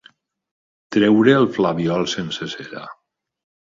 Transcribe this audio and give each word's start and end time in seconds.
Treure 0.97 1.37
el 1.43 1.47
flabiol 1.59 2.11
sense 2.19 2.53
cera. 2.59 2.87